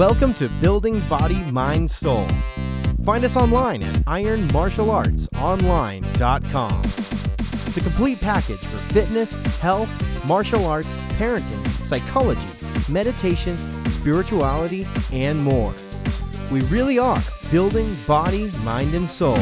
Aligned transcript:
Welcome 0.00 0.32
to 0.34 0.48
Building 0.62 1.00
Body, 1.10 1.42
Mind, 1.52 1.90
Soul. 1.90 2.26
Find 3.04 3.22
us 3.22 3.36
online 3.36 3.82
at 3.82 3.96
ironmartialartsonline.com. 4.06 6.82
The 7.74 7.80
complete 7.82 8.18
package 8.18 8.60
for 8.60 8.78
fitness, 8.94 9.58
health, 9.58 10.26
martial 10.26 10.64
arts, 10.64 10.90
parenting, 11.18 11.84
psychology, 11.84 12.46
meditation, 12.90 13.58
spirituality, 13.58 14.86
and 15.12 15.38
more. 15.38 15.74
We 16.50 16.62
really 16.68 16.98
are 16.98 17.20
building 17.50 17.94
body, 18.06 18.50
mind, 18.64 18.94
and 18.94 19.06
soul. 19.06 19.36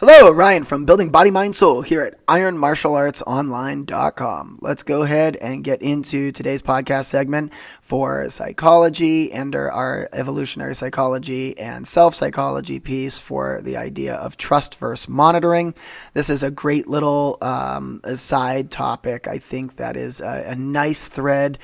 Hello, 0.00 0.30
Ryan 0.30 0.64
from 0.64 0.86
Building 0.86 1.10
Body, 1.10 1.30
Mind, 1.30 1.54
Soul 1.54 1.82
here 1.82 2.00
at 2.00 2.26
IronMartialArtsOnline.com. 2.26 4.58
Let's 4.62 4.82
go 4.82 5.02
ahead 5.02 5.36
and 5.36 5.62
get 5.62 5.82
into 5.82 6.32
today's 6.32 6.62
podcast 6.62 7.04
segment 7.04 7.52
for 7.82 8.30
psychology 8.30 9.30
and 9.30 9.54
our 9.54 10.08
evolutionary 10.14 10.74
psychology 10.74 11.58
and 11.58 11.86
self 11.86 12.14
psychology 12.14 12.80
piece 12.80 13.18
for 13.18 13.60
the 13.62 13.76
idea 13.76 14.14
of 14.14 14.38
trust 14.38 14.76
versus 14.76 15.06
monitoring. 15.06 15.74
This 16.14 16.30
is 16.30 16.42
a 16.42 16.50
great 16.50 16.88
little 16.88 17.36
um, 17.42 18.00
side 18.14 18.70
topic. 18.70 19.28
I 19.28 19.36
think 19.36 19.76
that 19.76 19.98
is 19.98 20.22
a, 20.22 20.44
a 20.46 20.54
nice 20.54 21.10
thread 21.10 21.58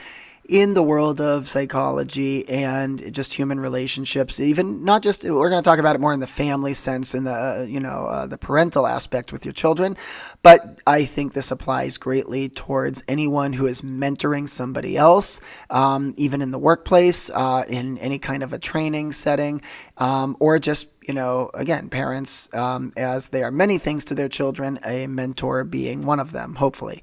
in 0.48 0.74
the 0.74 0.82
world 0.82 1.20
of 1.20 1.48
psychology 1.48 2.48
and 2.48 3.12
just 3.12 3.34
human 3.34 3.59
relationships 3.59 4.38
even 4.38 4.84
not 4.84 5.02
just 5.02 5.24
we're 5.24 5.50
going 5.50 5.62
to 5.62 5.69
talk 5.69 5.78
about 5.78 5.96
it 5.96 6.00
more 6.00 6.12
in 6.12 6.20
the 6.20 6.27
family 6.27 6.72
sense 6.72 7.14
in 7.14 7.24
the 7.24 7.32
uh, 7.32 7.66
you 7.69 7.80
know 7.80 8.06
uh, 8.06 8.27
the 8.27 8.38
parental 8.38 8.86
aspect 8.86 9.32
with 9.32 9.45
your 9.45 9.52
children 9.52 9.96
but 10.42 10.78
i 10.86 11.05
think 11.05 11.32
this 11.32 11.50
applies 11.50 11.98
greatly 11.98 12.48
towards 12.48 13.02
anyone 13.09 13.52
who 13.52 13.66
is 13.66 13.82
mentoring 13.82 14.48
somebody 14.48 14.96
else 14.96 15.41
um, 15.70 16.14
even 16.16 16.41
in 16.41 16.52
the 16.52 16.58
workplace 16.58 17.28
uh, 17.30 17.64
in 17.69 17.98
any 17.98 18.19
kind 18.19 18.42
of 18.42 18.52
a 18.52 18.58
training 18.58 19.10
setting 19.12 19.60
um, 19.98 20.36
or 20.38 20.58
just 20.58 20.86
you 21.03 21.14
know 21.14 21.50
again 21.55 21.88
parents 21.88 22.53
um, 22.55 22.92
as 22.97 23.28
they 23.28 23.42
are 23.42 23.50
many 23.50 23.78
things 23.78 24.05
to 24.05 24.14
their 24.14 24.28
children 24.28 24.78
a 24.84 25.08
mentor 25.08 25.64
being 25.64 26.06
one 26.06 26.20
of 26.20 26.31
them 26.31 26.55
hopefully 26.55 27.03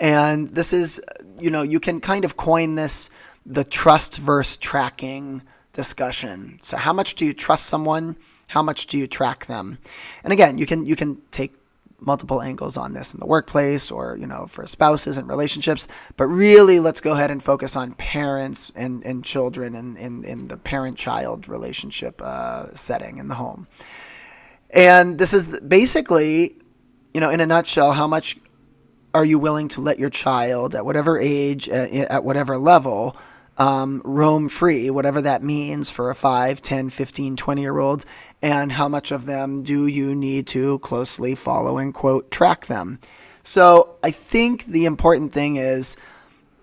and 0.00 0.48
this 0.48 0.72
is, 0.72 1.00
you 1.38 1.50
know, 1.50 1.62
you 1.62 1.78
can 1.78 2.00
kind 2.00 2.24
of 2.24 2.36
coin 2.36 2.74
this 2.74 3.10
the 3.46 3.64
trust 3.64 4.18
versus 4.18 4.56
tracking 4.56 5.42
discussion. 5.72 6.58
So 6.62 6.76
how 6.76 6.92
much 6.92 7.14
do 7.14 7.24
you 7.24 7.34
trust 7.34 7.66
someone? 7.66 8.16
How 8.48 8.62
much 8.62 8.86
do 8.86 8.98
you 8.98 9.06
track 9.06 9.46
them? 9.46 9.78
And 10.24 10.32
again, 10.32 10.58
you 10.58 10.66
can 10.66 10.86
you 10.86 10.96
can 10.96 11.20
take 11.30 11.54
multiple 12.00 12.40
angles 12.40 12.78
on 12.78 12.94
this 12.94 13.12
in 13.12 13.20
the 13.20 13.26
workplace 13.26 13.90
or 13.90 14.16
you 14.16 14.26
know 14.26 14.46
for 14.46 14.66
spouses 14.66 15.18
and 15.18 15.28
relationships 15.28 15.86
but 16.16 16.26
really 16.26 16.80
let's 16.80 16.98
go 16.98 17.12
ahead 17.12 17.30
and 17.30 17.42
focus 17.42 17.76
on 17.76 17.92
parents 17.92 18.72
and, 18.74 19.04
and 19.04 19.22
children 19.22 19.74
and 19.74 19.98
in, 19.98 20.24
in 20.24 20.48
the 20.48 20.56
parent-child 20.56 21.46
relationship 21.46 22.18
uh, 22.22 22.74
setting 22.74 23.18
in 23.18 23.28
the 23.28 23.34
home 23.34 23.68
and 24.70 25.18
this 25.18 25.34
is 25.34 25.60
basically 25.60 26.56
you 27.12 27.20
know 27.20 27.28
in 27.28 27.38
a 27.38 27.46
nutshell 27.46 27.92
how 27.92 28.06
much 28.06 28.38
are 29.14 29.24
you 29.24 29.38
willing 29.38 29.68
to 29.68 29.80
let 29.80 29.98
your 29.98 30.10
child 30.10 30.74
at 30.74 30.84
whatever 30.84 31.18
age, 31.18 31.68
uh, 31.68 31.72
at 31.72 32.24
whatever 32.24 32.58
level, 32.58 33.16
um, 33.58 34.00
roam 34.04 34.48
free, 34.48 34.88
whatever 34.90 35.20
that 35.20 35.42
means 35.42 35.90
for 35.90 36.10
a 36.10 36.14
5, 36.14 36.62
10, 36.62 36.90
15, 36.90 37.36
20 37.36 37.60
year 37.60 37.78
old, 37.78 38.04
and 38.40 38.72
how 38.72 38.88
much 38.88 39.10
of 39.10 39.26
them 39.26 39.62
do 39.62 39.86
you 39.86 40.14
need 40.14 40.46
to 40.48 40.78
closely 40.78 41.34
follow 41.34 41.78
and 41.78 41.92
quote 41.92 42.30
track 42.30 42.66
them? 42.66 42.98
So 43.42 43.96
I 44.02 44.10
think 44.10 44.64
the 44.66 44.86
important 44.86 45.32
thing 45.32 45.56
is 45.56 45.96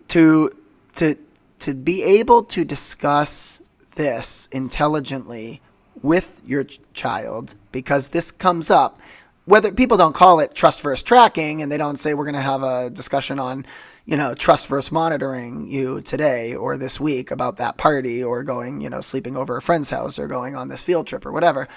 to 0.09 0.51
to 0.93 1.15
to 1.59 1.73
be 1.73 2.03
able 2.03 2.43
to 2.43 2.63
discuss 2.63 3.61
this 3.95 4.47
intelligently 4.51 5.61
with 6.01 6.41
your 6.45 6.63
child 6.93 7.55
because 7.71 8.09
this 8.09 8.31
comes 8.31 8.69
up 8.69 8.99
whether 9.47 9.71
people 9.71 9.95
don't 9.95 10.13
call 10.13 10.41
it 10.41 10.53
trust 10.53 10.81
versus 10.81 11.01
tracking 11.01 11.61
and 11.61 11.71
they 11.71 11.77
don't 11.77 11.95
say 11.95 12.13
we're 12.13 12.25
going 12.25 12.35
to 12.35 12.41
have 12.41 12.63
a 12.63 12.89
discussion 12.89 13.39
on 13.39 13.65
you 14.05 14.17
know 14.17 14.35
trust 14.35 14.67
versus 14.67 14.91
monitoring 14.91 15.71
you 15.71 16.01
today 16.01 16.53
or 16.53 16.77
this 16.77 16.99
week 16.99 17.31
about 17.31 17.55
that 17.55 17.77
party 17.77 18.21
or 18.21 18.43
going 18.43 18.81
you 18.81 18.89
know 18.89 18.99
sleeping 18.99 19.37
over 19.37 19.55
a 19.55 19.61
friend's 19.61 19.89
house 19.89 20.19
or 20.19 20.27
going 20.27 20.57
on 20.57 20.67
this 20.67 20.83
field 20.83 21.07
trip 21.07 21.25
or 21.25 21.31
whatever. 21.31 21.67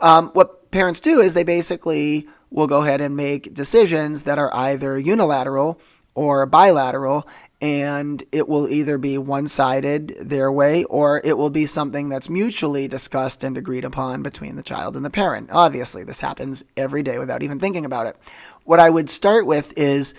Um, 0.00 0.28
what 0.34 0.70
parents 0.70 1.00
do 1.00 1.20
is 1.20 1.34
they 1.34 1.42
basically 1.42 2.28
will 2.50 2.68
go 2.68 2.82
ahead 2.82 3.00
and 3.00 3.16
make 3.16 3.52
decisions 3.52 4.22
that 4.22 4.38
are 4.38 4.54
either 4.54 4.96
unilateral 4.96 5.80
or 6.14 6.46
bilateral 6.46 7.26
and 7.60 8.22
it 8.32 8.48
will 8.48 8.68
either 8.68 8.98
be 8.98 9.16
one 9.16 9.48
sided 9.48 10.14
their 10.20 10.52
way 10.52 10.84
or 10.84 11.22
it 11.24 11.38
will 11.38 11.50
be 11.50 11.64
something 11.66 12.08
that's 12.08 12.28
mutually 12.28 12.86
discussed 12.86 13.42
and 13.42 13.56
agreed 13.56 13.84
upon 13.84 14.22
between 14.22 14.56
the 14.56 14.62
child 14.62 14.94
and 14.94 15.04
the 15.04 15.10
parent. 15.10 15.48
Obviously, 15.50 16.04
this 16.04 16.20
happens 16.20 16.64
every 16.76 17.02
day 17.02 17.18
without 17.18 17.42
even 17.42 17.58
thinking 17.58 17.86
about 17.86 18.06
it. 18.06 18.16
What 18.64 18.80
I 18.80 18.90
would 18.90 19.08
start 19.08 19.46
with 19.46 19.72
is 19.76 20.14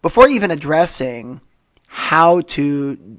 before 0.00 0.28
even 0.28 0.50
addressing 0.50 1.40
how 1.88 2.40
to 2.42 3.18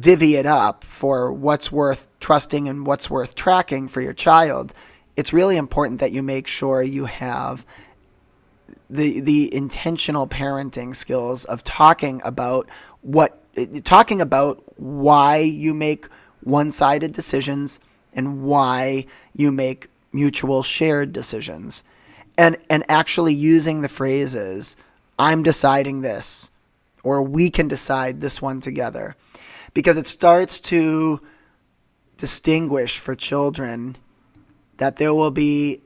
divvy 0.00 0.36
it 0.36 0.46
up 0.46 0.82
for 0.82 1.32
what's 1.32 1.70
worth 1.70 2.08
trusting 2.18 2.68
and 2.68 2.86
what's 2.86 3.10
worth 3.10 3.34
tracking 3.34 3.86
for 3.86 4.00
your 4.00 4.14
child, 4.14 4.74
it's 5.16 5.32
really 5.32 5.56
important 5.56 6.00
that 6.00 6.12
you 6.12 6.22
make 6.22 6.46
sure 6.46 6.82
you 6.82 7.04
have 7.04 7.64
the 8.94 9.20
the 9.20 9.52
intentional 9.54 10.26
parenting 10.26 10.94
skills 10.94 11.44
of 11.46 11.64
talking 11.64 12.22
about 12.24 12.68
what 13.02 13.40
talking 13.84 14.20
about 14.20 14.62
why 14.76 15.38
you 15.38 15.74
make 15.74 16.06
one-sided 16.42 17.12
decisions 17.12 17.80
and 18.12 18.42
why 18.42 19.06
you 19.34 19.50
make 19.50 19.88
mutual 20.12 20.62
shared 20.62 21.12
decisions. 21.12 21.82
And 22.38 22.56
and 22.70 22.84
actually 22.88 23.34
using 23.34 23.82
the 23.82 23.88
phrases 23.88 24.76
i'm 25.18 25.44
deciding 25.44 26.00
this 26.00 26.50
or 27.04 27.22
we 27.22 27.50
can 27.50 27.68
decide 27.68 28.20
this 28.20 28.40
one 28.40 28.60
together. 28.60 29.14
Because 29.74 29.96
it 29.96 30.06
starts 30.06 30.60
to 30.60 31.20
distinguish 32.16 32.98
for 32.98 33.14
children 33.14 33.96
that 34.78 34.96
there 34.96 35.12
will 35.12 35.30
be 35.30 35.80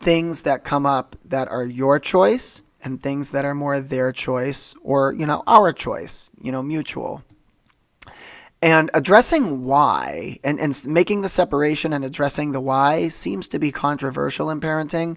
things 0.00 0.42
that 0.42 0.64
come 0.64 0.86
up 0.86 1.16
that 1.24 1.48
are 1.48 1.64
your 1.64 1.98
choice 1.98 2.62
and 2.82 3.02
things 3.02 3.30
that 3.30 3.44
are 3.44 3.54
more 3.54 3.80
their 3.80 4.12
choice 4.12 4.74
or, 4.82 5.12
you 5.12 5.26
know, 5.26 5.42
our 5.46 5.72
choice, 5.72 6.30
you 6.40 6.52
know, 6.52 6.62
mutual. 6.62 7.22
And 8.60 8.90
addressing 8.94 9.64
why 9.64 10.40
and, 10.42 10.58
and 10.58 10.76
making 10.86 11.22
the 11.22 11.28
separation 11.28 11.92
and 11.92 12.04
addressing 12.04 12.52
the 12.52 12.60
why 12.60 13.08
seems 13.08 13.48
to 13.48 13.58
be 13.58 13.70
controversial 13.70 14.50
in 14.50 14.60
parenting. 14.60 15.16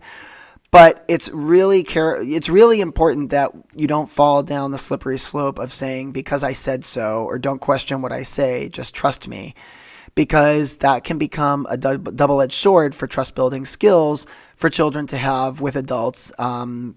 But 0.69 1.03
it's 1.07 1.27
really 1.29 1.83
care 1.83 2.21
it's 2.21 2.47
really 2.47 2.79
important 2.81 3.31
that 3.31 3.51
you 3.75 3.87
don't 3.87 4.09
fall 4.09 4.41
down 4.41 4.71
the 4.71 4.77
slippery 4.77 5.17
slope 5.17 5.59
of 5.59 5.73
saying 5.73 6.13
because 6.13 6.43
I 6.43 6.53
said 6.53 6.85
so 6.85 7.25
or 7.25 7.39
don't 7.39 7.59
question 7.59 8.01
what 8.01 8.13
I 8.13 8.23
say, 8.23 8.69
just 8.69 8.95
trust 8.95 9.27
me 9.27 9.53
because 10.15 10.77
that 10.77 11.03
can 11.03 11.17
become 11.17 11.65
a 11.69 11.77
double 11.77 12.41
edged 12.41 12.53
sword 12.53 12.93
for 12.93 13.07
trust 13.07 13.35
building 13.35 13.65
skills 13.65 14.27
for 14.55 14.69
children 14.69 15.07
to 15.07 15.17
have 15.17 15.61
with 15.61 15.75
adults. 15.75 16.31
Um, 16.37 16.95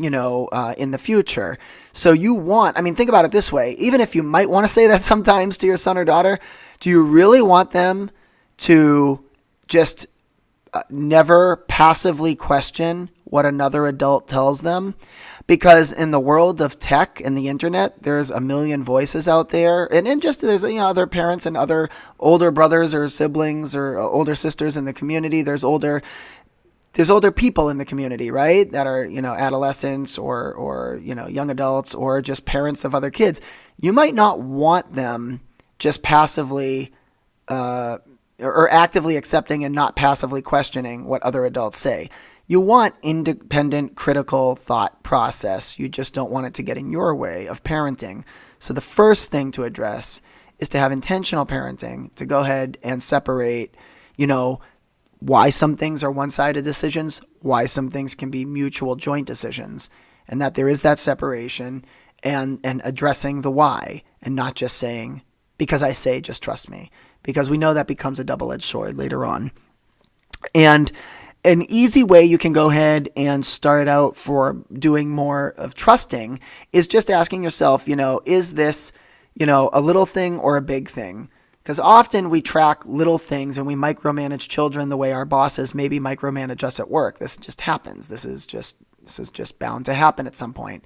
you 0.00 0.10
know, 0.10 0.48
uh, 0.52 0.74
in 0.78 0.92
the 0.92 0.98
future. 0.98 1.58
So 1.92 2.12
you 2.12 2.32
want, 2.32 2.78
I 2.78 2.82
mean, 2.82 2.94
think 2.94 3.08
about 3.08 3.24
it 3.24 3.32
this 3.32 3.52
way. 3.52 3.72
Even 3.72 4.00
if 4.00 4.14
you 4.14 4.22
might 4.22 4.48
want 4.48 4.64
to 4.64 4.68
say 4.72 4.86
that 4.86 5.02
sometimes 5.12 5.58
to 5.58 5.66
your 5.66 5.76
son 5.76 5.98
or 5.98 6.04
daughter, 6.04 6.38
do 6.78 6.88
you 6.88 7.02
really 7.04 7.42
want 7.42 7.72
them 7.72 8.12
to 8.58 9.24
just 9.66 10.06
uh, 10.72 10.82
never 10.88 11.56
passively 11.56 12.36
question 12.36 13.10
what 13.24 13.44
another 13.44 13.86
adult 13.86 14.28
tells 14.28 14.62
them? 14.62 14.94
Because 15.48 15.92
in 15.92 16.12
the 16.12 16.20
world 16.20 16.60
of 16.60 16.78
tech 16.78 17.20
and 17.24 17.36
the 17.36 17.48
internet, 17.48 18.04
there's 18.04 18.30
a 18.30 18.38
million 18.38 18.84
voices 18.84 19.26
out 19.26 19.48
there, 19.48 19.92
and, 19.92 20.06
and 20.06 20.22
just 20.22 20.42
there's 20.42 20.62
you 20.62 20.74
know 20.74 20.86
other 20.86 21.08
parents 21.08 21.46
and 21.46 21.56
other 21.56 21.88
older 22.20 22.52
brothers 22.52 22.94
or 22.94 23.08
siblings 23.08 23.74
or 23.74 23.98
uh, 23.98 24.02
older 24.02 24.36
sisters 24.36 24.76
in 24.76 24.84
the 24.84 24.92
community. 24.92 25.42
There's 25.42 25.64
older 25.64 26.02
there's 26.92 27.10
older 27.10 27.30
people 27.30 27.68
in 27.70 27.78
the 27.78 27.84
community, 27.84 28.30
right? 28.30 28.70
That 28.72 28.86
are, 28.86 29.04
you 29.04 29.22
know, 29.22 29.32
adolescents 29.32 30.18
or, 30.18 30.52
or, 30.54 30.98
you 31.02 31.14
know, 31.14 31.28
young 31.28 31.50
adults 31.50 31.94
or 31.94 32.20
just 32.22 32.44
parents 32.44 32.84
of 32.84 32.94
other 32.94 33.10
kids. 33.10 33.40
You 33.78 33.92
might 33.92 34.14
not 34.14 34.40
want 34.40 34.94
them 34.94 35.40
just 35.78 36.02
passively, 36.02 36.92
uh, 37.46 37.98
or 38.40 38.68
actively 38.70 39.16
accepting 39.16 39.64
and 39.64 39.74
not 39.74 39.96
passively 39.96 40.42
questioning 40.42 41.04
what 41.04 41.22
other 41.22 41.44
adults 41.44 41.78
say. 41.78 42.08
You 42.48 42.60
want 42.60 42.94
independent, 43.02 43.94
critical 43.94 44.56
thought 44.56 45.02
process. 45.02 45.78
You 45.78 45.88
just 45.88 46.14
don't 46.14 46.30
want 46.30 46.46
it 46.46 46.54
to 46.54 46.62
get 46.62 46.78
in 46.78 46.90
your 46.90 47.14
way 47.14 47.46
of 47.46 47.62
parenting. 47.62 48.24
So 48.58 48.72
the 48.72 48.80
first 48.80 49.30
thing 49.30 49.52
to 49.52 49.64
address 49.64 50.22
is 50.58 50.70
to 50.70 50.78
have 50.78 50.90
intentional 50.90 51.44
parenting, 51.44 52.12
to 52.14 52.24
go 52.24 52.40
ahead 52.40 52.78
and 52.82 53.02
separate, 53.02 53.76
you 54.16 54.26
know, 54.26 54.60
why 55.20 55.50
some 55.50 55.76
things 55.76 56.02
are 56.02 56.10
one 56.10 56.30
sided 56.30 56.64
decisions, 56.64 57.20
why 57.40 57.66
some 57.66 57.90
things 57.90 58.14
can 58.14 58.30
be 58.30 58.46
mutual 58.46 58.96
joint 58.96 59.26
decisions, 59.26 59.90
and 60.26 60.40
that 60.40 60.54
there 60.54 60.68
is 60.68 60.82
that 60.82 60.98
separation 60.98 61.84
and, 62.22 62.60
and 62.64 62.80
addressing 62.82 63.42
the 63.42 63.50
why 63.50 64.02
and 64.22 64.34
not 64.34 64.54
just 64.54 64.78
saying 64.78 65.22
because 65.58 65.82
I 65.82 65.92
say, 65.92 66.20
just 66.20 66.42
trust 66.42 66.70
me, 66.70 66.90
because 67.22 67.50
we 67.50 67.58
know 67.58 67.74
that 67.74 67.88
becomes 67.88 68.18
a 68.18 68.24
double 68.24 68.52
edged 68.52 68.64
sword 68.64 68.96
later 68.96 69.24
on. 69.24 69.50
And 70.54 70.90
an 71.44 71.62
easy 71.70 72.02
way 72.02 72.24
you 72.24 72.38
can 72.38 72.52
go 72.52 72.70
ahead 72.70 73.10
and 73.16 73.44
start 73.44 73.88
out 73.88 74.16
for 74.16 74.56
doing 74.72 75.10
more 75.10 75.54
of 75.56 75.74
trusting 75.74 76.40
is 76.72 76.86
just 76.86 77.10
asking 77.10 77.42
yourself, 77.42 77.88
you 77.88 77.96
know, 77.96 78.20
is 78.24 78.54
this, 78.54 78.92
you 79.34 79.46
know, 79.46 79.70
a 79.72 79.80
little 79.80 80.06
thing 80.06 80.38
or 80.38 80.56
a 80.56 80.62
big 80.62 80.88
thing? 80.88 81.30
Because 81.62 81.78
often 81.78 82.30
we 82.30 82.40
track 82.40 82.84
little 82.86 83.18
things 83.18 83.58
and 83.58 83.66
we 83.66 83.74
micromanage 83.74 84.48
children 84.48 84.88
the 84.88 84.96
way 84.96 85.12
our 85.12 85.24
bosses 85.24 85.74
maybe 85.74 86.00
micromanage 86.00 86.64
us 86.64 86.80
at 86.80 86.90
work. 86.90 87.18
This 87.18 87.36
just 87.36 87.60
happens. 87.60 88.08
This 88.08 88.24
is 88.24 88.46
just 88.46 88.76
this 89.02 89.18
is 89.18 89.30
just 89.30 89.58
bound 89.58 89.86
to 89.86 89.94
happen 89.94 90.26
at 90.26 90.34
some 90.34 90.52
point. 90.52 90.84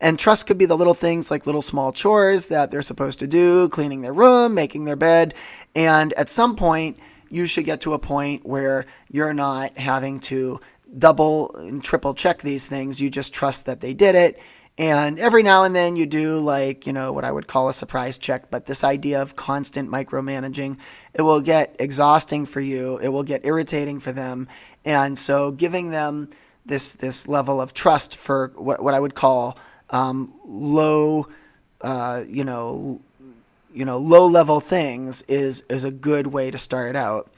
And 0.00 0.18
trust 0.18 0.46
could 0.46 0.58
be 0.58 0.66
the 0.66 0.76
little 0.76 0.94
things 0.94 1.30
like 1.30 1.46
little 1.46 1.62
small 1.62 1.92
chores 1.92 2.46
that 2.46 2.70
they're 2.70 2.82
supposed 2.82 3.18
to 3.18 3.26
do, 3.26 3.68
cleaning 3.68 4.02
their 4.02 4.12
room, 4.12 4.54
making 4.54 4.84
their 4.84 4.96
bed, 4.96 5.34
and 5.74 6.12
at 6.12 6.28
some 6.28 6.54
point 6.54 6.98
you 7.34 7.46
should 7.46 7.64
get 7.64 7.80
to 7.80 7.94
a 7.94 7.98
point 7.98 8.46
where 8.46 8.86
you're 9.10 9.34
not 9.34 9.76
having 9.76 10.20
to 10.20 10.60
double 10.96 11.54
and 11.56 11.82
triple 11.82 12.14
check 12.14 12.42
these 12.42 12.68
things. 12.68 13.00
You 13.00 13.10
just 13.10 13.34
trust 13.34 13.66
that 13.66 13.80
they 13.80 13.92
did 13.92 14.14
it. 14.14 14.40
And 14.76 15.18
every 15.20 15.42
now 15.42 15.64
and 15.64 15.74
then 15.74 15.96
you 15.96 16.06
do 16.06 16.38
like, 16.38 16.86
you 16.86 16.92
know, 16.92 17.12
what 17.12 17.24
I 17.24 17.30
would 17.30 17.46
call 17.46 17.68
a 17.68 17.72
surprise 17.72 18.18
check, 18.18 18.50
but 18.50 18.66
this 18.66 18.82
idea 18.82 19.22
of 19.22 19.36
constant 19.36 19.88
micromanaging, 19.88 20.78
it 21.12 21.22
will 21.22 21.40
get 21.40 21.76
exhausting 21.78 22.44
for 22.46 22.60
you. 22.60 22.98
It 22.98 23.08
will 23.08 23.22
get 23.22 23.44
irritating 23.44 24.00
for 24.00 24.12
them. 24.12 24.48
And 24.84 25.18
so 25.18 25.52
giving 25.52 25.90
them 25.90 26.30
this 26.66 26.94
this 26.94 27.28
level 27.28 27.60
of 27.60 27.74
trust 27.74 28.16
for 28.16 28.52
what, 28.56 28.82
what 28.82 28.94
I 28.94 29.00
would 29.00 29.14
call 29.14 29.58
um, 29.90 30.32
low, 30.44 31.28
uh, 31.80 32.24
you 32.28 32.42
know, 32.42 33.00
you 33.74 33.84
know, 33.84 33.98
low 33.98 34.26
level 34.26 34.60
things 34.60 35.22
is 35.22 35.64
is 35.68 35.84
a 35.84 35.90
good 35.90 36.28
way 36.28 36.50
to 36.50 36.58
start 36.58 36.96
out. 36.96 37.30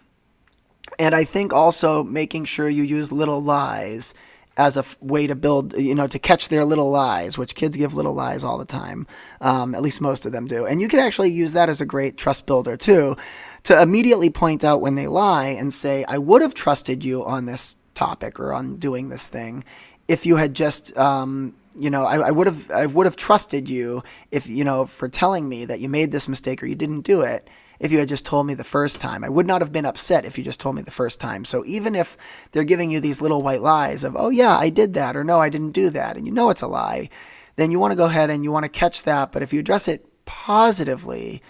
And 0.98 1.14
I 1.14 1.24
think 1.24 1.52
also 1.52 2.04
making 2.04 2.44
sure 2.44 2.68
you 2.68 2.84
use 2.84 3.10
little 3.10 3.42
lies 3.42 4.14
as 4.56 4.76
a 4.76 4.80
f- 4.80 4.96
way 5.00 5.26
to 5.26 5.34
build, 5.34 5.76
you 5.76 5.94
know, 5.94 6.06
to 6.06 6.18
catch 6.18 6.48
their 6.48 6.64
little 6.64 6.90
lies, 6.90 7.36
which 7.36 7.54
kids 7.54 7.76
give 7.76 7.94
little 7.94 8.14
lies 8.14 8.42
all 8.44 8.56
the 8.56 8.64
time. 8.64 9.06
Um, 9.40 9.74
at 9.74 9.82
least 9.82 10.00
most 10.00 10.24
of 10.24 10.32
them 10.32 10.46
do. 10.46 10.64
And 10.64 10.80
you 10.80 10.88
can 10.88 11.00
actually 11.00 11.30
use 11.30 11.52
that 11.52 11.68
as 11.68 11.80
a 11.80 11.86
great 11.86 12.16
trust 12.16 12.46
builder 12.46 12.76
too, 12.76 13.16
to 13.64 13.80
immediately 13.80 14.30
point 14.30 14.64
out 14.64 14.80
when 14.80 14.94
they 14.94 15.08
lie 15.08 15.48
and 15.48 15.72
say, 15.74 16.04
I 16.08 16.18
would 16.18 16.40
have 16.40 16.54
trusted 16.54 17.04
you 17.04 17.24
on 17.24 17.46
this 17.46 17.76
topic 17.94 18.38
or 18.40 18.54
on 18.54 18.76
doing 18.76 19.08
this 19.08 19.28
thing 19.28 19.64
if 20.08 20.24
you 20.24 20.36
had 20.36 20.54
just, 20.54 20.96
um, 20.96 21.54
you 21.78 21.90
know, 21.90 22.04
I, 22.04 22.30
would 22.30 22.46
have 22.46 22.70
I 22.70 22.86
would 22.86 23.06
have 23.06 23.16
trusted 23.16 23.68
you 23.68 24.02
if 24.30 24.46
you 24.46 24.64
know 24.64 24.86
for 24.86 25.08
telling 25.08 25.48
me 25.48 25.64
that 25.66 25.80
you 25.80 25.88
made 25.88 26.12
this 26.12 26.28
mistake 26.28 26.62
or 26.62 26.66
you 26.66 26.74
didn't 26.74 27.02
do 27.02 27.22
it. 27.22 27.48
If 27.78 27.92
you 27.92 27.98
had 27.98 28.08
just 28.08 28.24
told 28.24 28.46
me 28.46 28.54
the 28.54 28.64
first 28.64 28.98
time, 29.00 29.22
I 29.22 29.28
would 29.28 29.46
not 29.46 29.60
have 29.60 29.70
been 29.70 29.84
upset 29.84 30.24
if 30.24 30.38
you 30.38 30.44
just 30.44 30.60
told 30.60 30.76
me 30.76 30.82
the 30.82 30.90
first 30.90 31.20
time. 31.20 31.44
So 31.44 31.62
even 31.66 31.94
if 31.94 32.16
they're 32.52 32.64
giving 32.64 32.90
you 32.90 33.00
these 33.00 33.20
little 33.20 33.42
white 33.42 33.60
lies 33.60 34.02
of, 34.02 34.16
oh 34.16 34.30
yeah, 34.30 34.56
I 34.56 34.70
did 34.70 34.94
that, 34.94 35.14
or 35.14 35.24
no, 35.24 35.40
I 35.40 35.50
didn't 35.50 35.72
do 35.72 35.90
that, 35.90 36.16
and 36.16 36.26
you 36.26 36.32
know 36.32 36.48
it's 36.48 36.62
a 36.62 36.66
lie, 36.66 37.10
then 37.56 37.70
you 37.70 37.78
want 37.78 37.92
to 37.92 37.96
go 37.96 38.06
ahead 38.06 38.30
and 38.30 38.42
you 38.42 38.50
want 38.50 38.64
to 38.64 38.70
catch 38.70 39.02
that. 39.02 39.30
But 39.30 39.42
if 39.42 39.52
you 39.52 39.60
address 39.60 39.88
it 39.88 40.06
positively, 40.24 41.42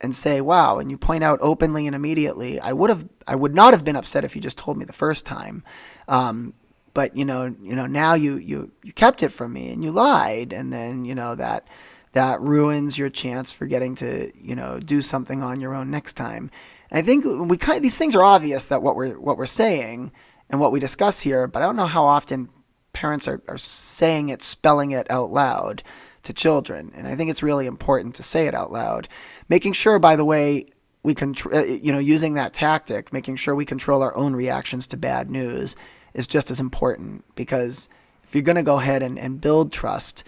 and 0.00 0.14
say, 0.14 0.40
"Wow," 0.40 0.78
and 0.78 0.90
you 0.90 0.96
point 0.96 1.24
out 1.24 1.38
openly 1.42 1.86
and 1.86 1.96
immediately, 1.96 2.60
I 2.60 2.72
would 2.72 2.90
have, 2.90 3.08
I 3.26 3.34
would 3.34 3.54
not 3.54 3.74
have 3.74 3.84
been 3.84 3.96
upset 3.96 4.24
if 4.24 4.36
you 4.36 4.42
just 4.42 4.58
told 4.58 4.76
me 4.76 4.84
the 4.84 4.92
first 4.92 5.26
time. 5.26 5.64
Um, 6.06 6.54
but 6.94 7.16
you 7.16 7.24
know, 7.24 7.54
you 7.60 7.76
know, 7.76 7.86
now 7.86 8.14
you 8.14 8.36
you 8.36 8.70
you 8.82 8.92
kept 8.92 9.22
it 9.22 9.30
from 9.30 9.52
me 9.52 9.70
and 9.70 9.82
you 9.84 9.92
lied, 9.92 10.52
and 10.52 10.72
then 10.72 11.04
you 11.04 11.14
know 11.14 11.34
that 11.34 11.66
that 12.12 12.40
ruins 12.40 12.96
your 12.98 13.10
chance 13.10 13.52
for 13.52 13.66
getting 13.66 13.94
to 13.96 14.32
you 14.34 14.54
know 14.54 14.80
do 14.80 15.02
something 15.02 15.42
on 15.42 15.60
your 15.60 15.74
own 15.74 15.90
next 15.90 16.14
time. 16.14 16.50
And 16.90 16.98
I 16.98 17.02
think 17.02 17.24
we 17.24 17.56
kind 17.56 17.76
of, 17.76 17.82
these 17.82 17.98
things 17.98 18.14
are 18.14 18.22
obvious 18.22 18.66
that 18.66 18.82
what 18.82 18.96
we're 18.96 19.18
what 19.18 19.38
we're 19.38 19.46
saying 19.46 20.12
and 20.50 20.60
what 20.60 20.72
we 20.72 20.80
discuss 20.80 21.20
here, 21.20 21.46
but 21.46 21.62
I 21.62 21.66
don't 21.66 21.76
know 21.76 21.86
how 21.86 22.04
often 22.04 22.48
parents 22.92 23.28
are, 23.28 23.42
are 23.48 23.58
saying 23.58 24.30
it, 24.30 24.42
spelling 24.42 24.92
it 24.92 25.10
out 25.10 25.30
loud 25.30 25.82
to 26.24 26.32
children, 26.32 26.92
and 26.96 27.06
I 27.06 27.14
think 27.14 27.30
it's 27.30 27.42
really 27.42 27.66
important 27.66 28.14
to 28.16 28.22
say 28.22 28.46
it 28.46 28.54
out 28.54 28.72
loud. 28.72 29.08
Making 29.48 29.72
sure, 29.72 29.98
by 29.98 30.16
the 30.16 30.24
way, 30.24 30.66
we 31.02 31.14
can, 31.14 31.34
uh, 31.52 31.62
you 31.62 31.92
know, 31.92 31.98
using 31.98 32.34
that 32.34 32.54
tactic, 32.54 33.12
making 33.12 33.36
sure 33.36 33.54
we 33.54 33.64
control 33.64 34.02
our 34.02 34.14
own 34.16 34.34
reactions 34.34 34.86
to 34.88 34.96
bad 34.96 35.30
news 35.30 35.76
is 36.18 36.26
just 36.26 36.50
as 36.50 36.58
important 36.58 37.24
because 37.36 37.88
if 38.24 38.34
you're 38.34 38.42
going 38.42 38.56
to 38.56 38.62
go 38.64 38.80
ahead 38.80 39.04
and, 39.04 39.16
and 39.18 39.40
build 39.40 39.72
trust, 39.72 40.24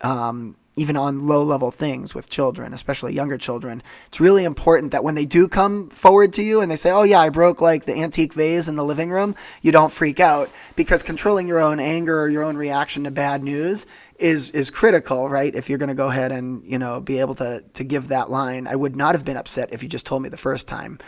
um, 0.00 0.56
even 0.76 0.96
on 0.96 1.26
low 1.26 1.42
level 1.42 1.72
things 1.72 2.14
with 2.14 2.30
children, 2.30 2.72
especially 2.72 3.12
younger 3.12 3.36
children, 3.36 3.82
it's 4.06 4.20
really 4.20 4.44
important 4.44 4.92
that 4.92 5.02
when 5.02 5.16
they 5.16 5.24
do 5.24 5.48
come 5.48 5.90
forward 5.90 6.32
to 6.34 6.44
you 6.44 6.60
and 6.60 6.70
they 6.70 6.76
say, 6.76 6.92
Oh, 6.92 7.02
yeah, 7.02 7.18
I 7.18 7.28
broke 7.28 7.60
like 7.60 7.86
the 7.86 7.94
antique 7.94 8.34
vase 8.34 8.68
in 8.68 8.76
the 8.76 8.84
living 8.84 9.10
room, 9.10 9.34
you 9.62 9.72
don't 9.72 9.90
freak 9.90 10.20
out 10.20 10.48
because 10.76 11.02
controlling 11.02 11.48
your 11.48 11.58
own 11.58 11.80
anger 11.80 12.22
or 12.22 12.28
your 12.28 12.44
own 12.44 12.56
reaction 12.56 13.02
to 13.04 13.10
bad 13.10 13.42
news 13.42 13.84
is, 14.20 14.48
is 14.52 14.70
critical, 14.70 15.28
right? 15.28 15.52
If 15.52 15.68
you're 15.68 15.78
going 15.78 15.88
to 15.88 15.94
go 15.94 16.08
ahead 16.08 16.30
and, 16.30 16.64
you 16.64 16.78
know, 16.78 17.00
be 17.00 17.18
able 17.18 17.34
to, 17.34 17.64
to 17.74 17.82
give 17.82 18.08
that 18.08 18.30
line, 18.30 18.68
I 18.68 18.76
would 18.76 18.94
not 18.94 19.16
have 19.16 19.24
been 19.24 19.36
upset 19.36 19.72
if 19.72 19.82
you 19.82 19.88
just 19.88 20.06
told 20.06 20.22
me 20.22 20.28
the 20.28 20.36
first 20.36 20.68
time. 20.68 21.00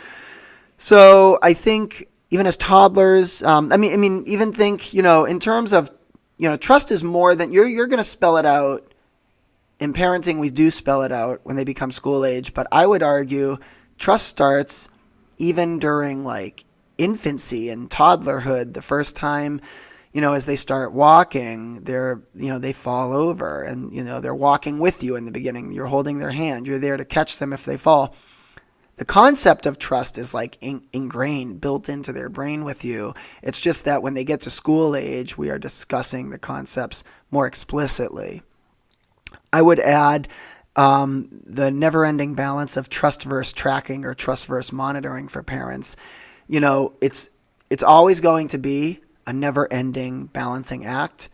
So 0.77 1.39
I 1.41 1.53
think 1.53 2.09
even 2.29 2.47
as 2.47 2.57
toddlers. 2.57 3.43
Um, 3.43 3.71
I 3.71 3.77
mean, 3.77 3.93
I 3.93 3.97
mean, 3.97 4.23
even 4.27 4.51
think, 4.51 4.93
you 4.93 5.01
know, 5.01 5.25
in 5.25 5.39
terms 5.39 5.73
of, 5.73 5.91
you 6.37 6.49
know, 6.49 6.57
trust 6.57 6.91
is 6.91 7.03
more 7.03 7.35
than 7.35 7.53
you're 7.53 7.67
you're 7.67 7.87
going 7.87 7.99
to 7.99 8.03
spell 8.03 8.37
it 8.37 8.45
out. 8.45 8.91
In 9.79 9.91
parenting, 9.91 10.39
we 10.39 10.49
do 10.49 10.71
spell 10.71 11.03
it 11.03 11.11
out 11.11 11.41
when 11.43 11.57
they 11.57 11.65
become 11.65 11.91
school 11.91 12.25
age, 12.25 12.53
but 12.53 12.65
I 12.71 12.85
would 12.85 13.03
argue 13.03 13.57
trust 13.97 14.27
starts 14.27 14.89
even 15.37 15.79
during 15.79 16.23
like 16.23 16.63
infancy 16.97 17.69
and 17.69 17.89
toddlerhood. 17.89 18.73
The 18.73 18.81
first 18.81 19.17
time, 19.17 19.59
you 20.13 20.21
know, 20.21 20.33
as 20.33 20.45
they 20.45 20.55
start 20.55 20.93
walking, 20.93 21.83
they're, 21.83 22.21
you 22.33 22.47
know, 22.47 22.57
they 22.57 22.71
fall 22.71 23.11
over 23.11 23.63
and, 23.63 23.93
you 23.93 24.01
know, 24.01 24.21
they're 24.21 24.33
walking 24.33 24.79
with 24.79 25.03
you 25.03 25.17
in 25.17 25.25
the 25.25 25.31
beginning. 25.31 25.73
You're 25.73 25.87
holding 25.87 26.19
their 26.19 26.31
hand. 26.31 26.67
You're 26.67 26.79
there 26.79 26.95
to 26.95 27.03
catch 27.03 27.37
them 27.37 27.51
if 27.51 27.65
they 27.65 27.75
fall 27.75 28.15
the 28.97 29.05
concept 29.05 29.65
of 29.65 29.77
trust 29.77 30.17
is 30.17 30.33
like 30.33 30.57
in, 30.61 30.83
ingrained, 30.93 31.59
built 31.59 31.89
into 31.89 32.13
their 32.13 32.29
brain 32.29 32.63
with 32.63 32.85
you. 32.85 33.13
It's 33.41 33.59
just 33.59 33.83
that 33.85 34.01
when 34.01 34.13
they 34.13 34.23
get 34.23 34.41
to 34.41 34.49
school 34.49 34.95
age, 34.95 35.37
we 35.37 35.49
are 35.49 35.59
discussing 35.59 36.29
the 36.29 36.39
concepts 36.39 37.03
more 37.29 37.45
explicitly. 37.45 38.41
I 39.51 39.61
would 39.61 39.79
add 39.79 40.27
um, 40.75 41.27
the 41.45 41.71
never 41.71 42.05
ending 42.05 42.35
balance 42.35 42.77
of 42.77 42.89
trust 42.89 43.23
versus 43.23 43.53
tracking 43.53 44.05
or 44.05 44.13
trust 44.13 44.45
versus 44.45 44.71
monitoring 44.71 45.27
for 45.27 45.43
parents. 45.43 45.97
You 46.47 46.59
know, 46.59 46.93
it's, 47.01 47.29
it's 47.69 47.83
always 47.83 48.21
going 48.21 48.49
to 48.49 48.57
be 48.57 49.01
a 49.27 49.33
never 49.33 49.71
ending 49.71 50.25
balancing 50.27 50.85
act. 50.85 51.29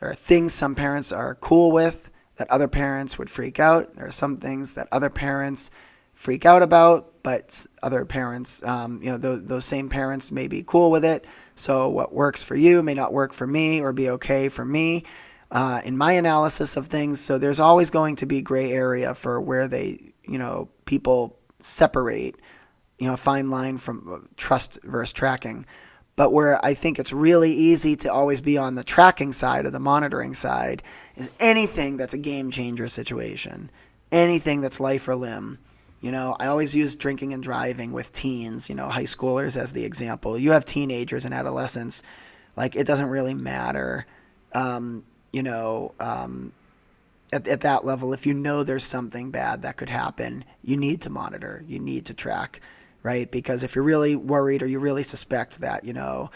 There 0.00 0.10
are 0.10 0.14
things 0.14 0.52
some 0.52 0.74
parents 0.74 1.12
are 1.12 1.34
cool 1.34 1.70
with 1.70 2.10
that 2.36 2.50
other 2.50 2.68
parents 2.68 3.18
would 3.18 3.30
freak 3.30 3.60
out. 3.60 3.94
There 3.94 4.06
are 4.06 4.10
some 4.10 4.36
things 4.36 4.74
that 4.74 4.88
other 4.90 5.10
parents 5.10 5.70
freak 6.14 6.46
out 6.46 6.62
about, 6.62 7.22
but 7.22 7.66
other 7.82 8.04
parents, 8.04 8.62
um, 8.64 9.02
you 9.02 9.10
know, 9.10 9.18
th- 9.18 9.46
those 9.46 9.64
same 9.64 9.88
parents 9.88 10.30
may 10.30 10.46
be 10.46 10.62
cool 10.66 10.90
with 10.90 11.04
it. 11.04 11.26
So 11.54 11.88
what 11.88 12.12
works 12.12 12.42
for 12.42 12.54
you 12.54 12.82
may 12.82 12.94
not 12.94 13.12
work 13.12 13.32
for 13.32 13.46
me 13.46 13.80
or 13.80 13.92
be 13.92 14.10
okay 14.10 14.48
for 14.48 14.64
me. 14.64 15.04
Uh, 15.50 15.80
in 15.84 15.96
my 15.96 16.12
analysis 16.12 16.76
of 16.76 16.86
things, 16.86 17.20
so 17.20 17.38
there's 17.38 17.60
always 17.60 17.90
going 17.90 18.16
to 18.16 18.26
be 18.26 18.40
gray 18.40 18.72
area 18.72 19.14
for 19.14 19.40
where 19.40 19.68
they, 19.68 20.14
you 20.22 20.38
know, 20.38 20.68
people 20.84 21.38
separate, 21.60 22.36
you 22.98 23.06
know, 23.06 23.14
a 23.14 23.18
fine 23.18 23.50
line 23.50 23.78
from 23.78 24.12
uh, 24.12 24.26
trust 24.36 24.78
versus 24.82 25.12
tracking. 25.12 25.64
But 26.16 26.32
where 26.32 26.64
I 26.64 26.74
think 26.74 26.98
it's 26.98 27.12
really 27.12 27.52
easy 27.52 27.96
to 27.96 28.12
always 28.12 28.40
be 28.40 28.56
on 28.56 28.74
the 28.74 28.84
tracking 28.84 29.32
side 29.32 29.66
or 29.66 29.70
the 29.70 29.80
monitoring 29.80 30.34
side 30.34 30.82
is 31.16 31.30
anything 31.40 31.96
that's 31.96 32.14
a 32.14 32.18
game 32.18 32.50
changer 32.50 32.88
situation, 32.88 33.70
anything 34.12 34.60
that's 34.60 34.80
life 34.80 35.08
or 35.08 35.16
limb 35.16 35.58
you 36.04 36.12
know, 36.12 36.36
I 36.38 36.48
always 36.48 36.76
use 36.76 36.96
drinking 36.96 37.32
and 37.32 37.42
driving 37.42 37.90
with 37.90 38.12
teens, 38.12 38.68
you 38.68 38.74
know, 38.74 38.90
high 38.90 39.04
schoolers 39.04 39.56
as 39.56 39.72
the 39.72 39.86
example. 39.86 40.38
You 40.38 40.50
have 40.50 40.66
teenagers 40.66 41.24
and 41.24 41.32
adolescents, 41.32 42.02
like 42.56 42.76
it 42.76 42.86
doesn't 42.86 43.06
really 43.06 43.32
matter. 43.32 44.04
Um, 44.52 45.04
you 45.32 45.42
know, 45.42 45.94
um, 45.98 46.52
at, 47.32 47.48
at 47.48 47.62
that 47.62 47.86
level, 47.86 48.12
if 48.12 48.26
you 48.26 48.34
know 48.34 48.64
there's 48.64 48.84
something 48.84 49.30
bad 49.30 49.62
that 49.62 49.78
could 49.78 49.88
happen, 49.88 50.44
you 50.62 50.76
need 50.76 51.00
to 51.00 51.10
monitor, 51.10 51.64
you 51.66 51.78
need 51.78 52.04
to 52.04 52.12
track, 52.12 52.60
right? 53.02 53.30
Because 53.30 53.62
if 53.62 53.74
you're 53.74 53.82
really 53.82 54.14
worried 54.14 54.62
or 54.62 54.66
you 54.66 54.80
really 54.80 55.04
suspect 55.04 55.62
that, 55.62 55.86
you 55.86 55.94
know, 55.94 56.30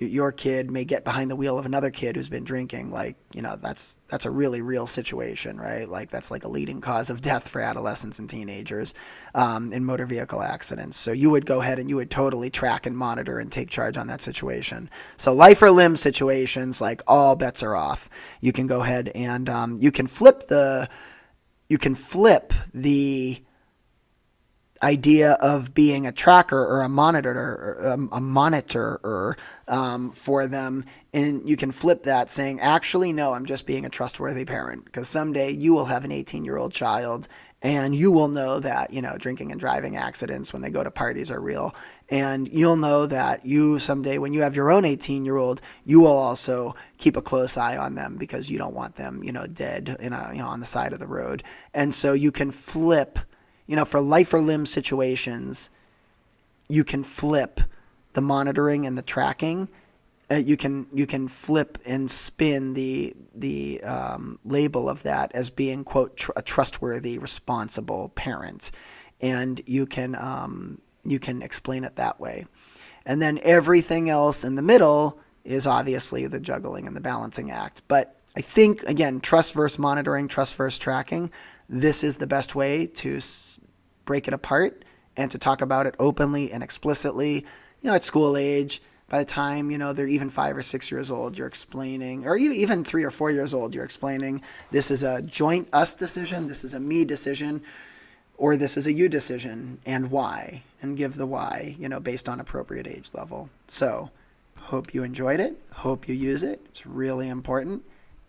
your 0.00 0.32
kid 0.32 0.70
may 0.70 0.84
get 0.84 1.04
behind 1.04 1.30
the 1.30 1.36
wheel 1.36 1.58
of 1.58 1.66
another 1.66 1.90
kid 1.90 2.14
who's 2.16 2.28
been 2.28 2.44
drinking 2.44 2.92
like 2.92 3.16
you 3.32 3.42
know 3.42 3.56
that's 3.56 3.98
that's 4.08 4.24
a 4.24 4.30
really 4.30 4.62
real 4.62 4.86
situation 4.86 5.58
right? 5.58 5.88
Like 5.88 6.10
that's 6.10 6.30
like 6.30 6.44
a 6.44 6.48
leading 6.48 6.80
cause 6.80 7.10
of 7.10 7.20
death 7.20 7.48
for 7.48 7.60
adolescents 7.60 8.18
and 8.18 8.30
teenagers 8.30 8.94
um, 9.34 9.72
in 9.72 9.84
motor 9.84 10.06
vehicle 10.06 10.42
accidents. 10.42 10.96
So 10.96 11.12
you 11.12 11.30
would 11.30 11.46
go 11.46 11.60
ahead 11.60 11.78
and 11.78 11.88
you 11.88 11.96
would 11.96 12.10
totally 12.10 12.50
track 12.50 12.86
and 12.86 12.96
monitor 12.96 13.38
and 13.38 13.50
take 13.50 13.70
charge 13.70 13.96
on 13.96 14.06
that 14.06 14.20
situation. 14.20 14.88
So 15.16 15.34
life 15.34 15.60
or 15.62 15.70
limb 15.70 15.96
situations 15.96 16.80
like 16.80 17.02
all 17.06 17.36
bets 17.36 17.62
are 17.62 17.76
off. 17.76 18.08
You 18.40 18.52
can 18.52 18.66
go 18.66 18.82
ahead 18.82 19.10
and 19.14 19.48
um, 19.48 19.78
you 19.80 19.92
can 19.92 20.06
flip 20.06 20.48
the 20.48 20.88
you 21.68 21.78
can 21.78 21.94
flip 21.94 22.52
the 22.72 23.42
idea 24.82 25.32
of 25.32 25.74
being 25.74 26.06
a 26.06 26.12
tracker 26.12 26.64
or 26.64 26.82
a 26.82 26.88
monitor 26.88 27.30
or 27.30 27.92
um, 27.92 28.08
a 28.12 28.20
monitor 28.20 29.36
um, 29.66 30.10
for 30.12 30.46
them 30.46 30.84
and 31.12 31.48
you 31.48 31.56
can 31.56 31.72
flip 31.72 32.04
that 32.04 32.30
saying 32.30 32.60
actually 32.60 33.12
no 33.12 33.32
i'm 33.32 33.46
just 33.46 33.66
being 33.66 33.84
a 33.84 33.88
trustworthy 33.88 34.44
parent 34.44 34.84
because 34.84 35.08
someday 35.08 35.50
you 35.50 35.72
will 35.72 35.86
have 35.86 36.04
an 36.04 36.12
18 36.12 36.44
year 36.44 36.56
old 36.56 36.72
child 36.72 37.28
and 37.60 37.94
you 37.96 38.12
will 38.12 38.28
know 38.28 38.60
that 38.60 38.92
you 38.92 39.02
know 39.02 39.16
drinking 39.18 39.50
and 39.50 39.58
driving 39.58 39.96
accidents 39.96 40.52
when 40.52 40.62
they 40.62 40.70
go 40.70 40.84
to 40.84 40.90
parties 40.90 41.30
are 41.30 41.40
real 41.40 41.74
and 42.08 42.48
you'll 42.52 42.76
know 42.76 43.06
that 43.06 43.44
you 43.44 43.78
someday 43.78 44.18
when 44.18 44.32
you 44.32 44.42
have 44.42 44.54
your 44.54 44.70
own 44.70 44.84
18 44.84 45.24
year 45.24 45.36
old 45.36 45.60
you 45.84 46.00
will 46.00 46.16
also 46.16 46.74
keep 46.98 47.16
a 47.16 47.22
close 47.22 47.56
eye 47.56 47.76
on 47.76 47.94
them 47.94 48.16
because 48.16 48.48
you 48.50 48.58
don't 48.58 48.74
want 48.74 48.94
them 48.96 49.24
you 49.24 49.32
know 49.32 49.46
dead 49.46 49.96
in 49.98 50.12
a, 50.12 50.30
you 50.32 50.38
know, 50.38 50.46
on 50.46 50.60
the 50.60 50.66
side 50.66 50.92
of 50.92 51.00
the 51.00 51.06
road 51.06 51.42
and 51.74 51.92
so 51.92 52.12
you 52.12 52.30
can 52.30 52.50
flip 52.50 53.18
you 53.68 53.76
know 53.76 53.84
for 53.84 54.00
life 54.00 54.34
or 54.34 54.40
limb 54.40 54.66
situations 54.66 55.70
you 56.68 56.82
can 56.82 57.04
flip 57.04 57.60
the 58.14 58.20
monitoring 58.20 58.84
and 58.84 58.98
the 58.98 59.02
tracking 59.02 59.68
uh, 60.30 60.34
you 60.34 60.56
can 60.56 60.86
you 60.92 61.06
can 61.06 61.26
flip 61.26 61.78
and 61.86 62.10
spin 62.10 62.74
the 62.74 63.14
the 63.34 63.82
um, 63.82 64.38
label 64.44 64.88
of 64.88 65.02
that 65.02 65.30
as 65.34 65.48
being 65.48 65.84
quote 65.84 66.16
tr- 66.16 66.32
a 66.36 66.42
trustworthy, 66.42 67.18
responsible 67.18 68.10
parent, 68.10 68.70
and 69.20 69.60
you 69.64 69.86
can 69.86 70.14
um, 70.14 70.80
you 71.04 71.18
can 71.18 71.40
explain 71.40 71.82
it 71.84 71.96
that 71.96 72.20
way, 72.20 72.46
and 73.06 73.22
then 73.22 73.38
everything 73.42 74.10
else 74.10 74.44
in 74.44 74.54
the 74.54 74.62
middle 74.62 75.18
is 75.44 75.66
obviously 75.66 76.26
the 76.26 76.40
juggling 76.40 76.86
and 76.86 76.94
the 76.94 77.00
balancing 77.00 77.50
act. 77.50 77.80
But 77.88 78.14
I 78.36 78.42
think 78.42 78.82
again, 78.82 79.20
trust 79.20 79.54
versus 79.54 79.78
monitoring, 79.78 80.28
trust 80.28 80.56
versus 80.56 80.78
tracking. 80.78 81.30
This 81.68 82.02
is 82.02 82.16
the 82.16 82.26
best 82.26 82.54
way 82.54 82.86
to 82.86 83.20
break 84.04 84.26
it 84.26 84.34
apart 84.34 84.84
and 85.16 85.30
to 85.30 85.38
talk 85.38 85.60
about 85.60 85.86
it 85.86 85.94
openly 85.98 86.52
and 86.52 86.62
explicitly. 86.62 87.44
You 87.82 87.90
know, 87.90 87.94
at 87.94 88.04
school 88.04 88.36
age 88.36 88.80
by 89.08 89.18
the 89.18 89.24
time 89.24 89.70
you 89.70 89.78
know 89.78 89.92
they're 89.92 90.06
even 90.06 90.30
five 90.30 90.56
or 90.56 90.62
six 90.62 90.90
years 90.90 91.10
old 91.10 91.36
you're 91.36 91.46
explaining 91.46 92.26
or 92.26 92.36
even 92.36 92.84
three 92.84 93.04
or 93.04 93.10
four 93.10 93.30
years 93.30 93.54
old 93.54 93.74
you're 93.74 93.84
explaining 93.84 94.42
this 94.70 94.90
is 94.90 95.02
a 95.02 95.22
joint 95.22 95.68
us 95.72 95.94
decision 95.94 96.46
this 96.46 96.64
is 96.64 96.74
a 96.74 96.80
me 96.80 97.04
decision 97.04 97.62
or 98.36 98.56
this 98.56 98.76
is 98.76 98.86
a 98.86 98.92
you 98.92 99.08
decision 99.08 99.78
and 99.86 100.10
why 100.10 100.62
and 100.82 100.96
give 100.96 101.16
the 101.16 101.26
why 101.26 101.74
you 101.78 101.88
know 101.88 102.00
based 102.00 102.28
on 102.28 102.40
appropriate 102.40 102.86
age 102.86 103.10
level 103.14 103.48
so 103.66 104.10
hope 104.58 104.92
you 104.94 105.02
enjoyed 105.02 105.40
it 105.40 105.56
hope 105.72 106.06
you 106.08 106.14
use 106.14 106.42
it 106.42 106.60
it's 106.66 106.86
really 106.86 107.28
important 107.28 107.82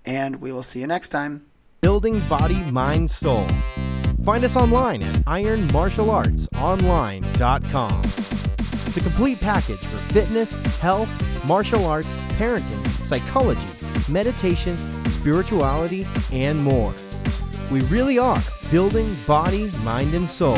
and 0.06 0.38
we 0.42 0.52
will 0.52 0.64
see 0.64 0.80
you 0.80 0.88
next 0.88 1.10
time 1.10 1.46
building 1.82 2.20
body 2.28 2.60
mind 2.72 3.10
soul 3.10 3.48
find 4.24 4.44
us 4.44 4.56
online 4.56 5.04
at 5.04 5.16
ironmartialartsonline.com 5.26 8.02
the 8.94 9.02
complete 9.02 9.40
package 9.40 9.80
for 9.80 10.14
fitness, 10.14 10.78
health, 10.78 11.10
martial 11.48 11.86
arts, 11.86 12.12
parenting, 12.34 13.06
psychology, 13.06 14.12
meditation, 14.12 14.78
spirituality, 14.78 16.06
and 16.32 16.62
more. 16.64 16.94
We 17.72 17.82
really 17.82 18.18
are 18.18 18.42
building 18.72 19.16
body, 19.28 19.72
mind, 19.84 20.14
and 20.14 20.28
soul. 20.28 20.58